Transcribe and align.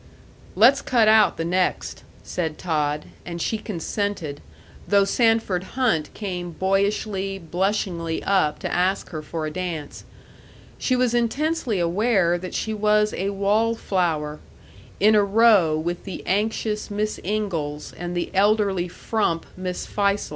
"Let's 0.55 0.81
cut 0.81 1.07
out 1.07 1.37
the 1.37 1.45
next," 1.45 2.03
said 2.23 2.57
Todd, 2.57 3.05
and 3.23 3.39
she 3.39 3.59
consented, 3.59 4.41
though 4.87 5.05
Sanford 5.05 5.77
Hunt 5.77 6.11
came 6.15 6.53
boyishly, 6.53 7.37
blushingly 7.37 8.23
up 8.23 8.57
to 8.61 8.73
ask 8.73 9.09
her 9.11 9.21
for 9.21 9.45
a 9.45 9.51
dance.... 9.51 10.03
She 10.79 10.95
was 10.95 11.13
intensely 11.13 11.77
aware 11.77 12.39
that 12.39 12.55
she 12.55 12.73
was 12.73 13.13
a 13.13 13.29
wall 13.29 13.75
flower, 13.75 14.39
in 14.99 15.13
a 15.13 15.23
row 15.23 15.77
with 15.77 16.03
the 16.03 16.23
anxious 16.25 16.89
Miss 16.89 17.19
Ingalls 17.23 17.93
and 17.93 18.17
the 18.17 18.31
elderly 18.33 18.87
frump, 18.87 19.45
Miss 19.55 19.85
Fisle. 19.85 20.17